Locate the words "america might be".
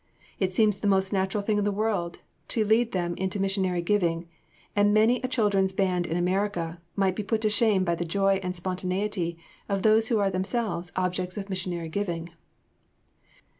6.17-7.21